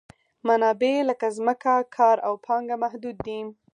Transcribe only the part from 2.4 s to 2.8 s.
پانګه